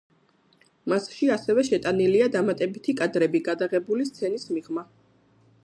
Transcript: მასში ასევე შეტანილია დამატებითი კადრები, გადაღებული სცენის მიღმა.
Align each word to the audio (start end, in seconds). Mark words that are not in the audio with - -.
მასში 0.93 1.27
ასევე 1.35 1.65
შეტანილია 1.67 2.29
დამატებითი 2.37 2.95
კადრები, 3.03 3.43
გადაღებული 3.49 4.09
სცენის 4.13 4.49
მიღმა. 4.57 4.89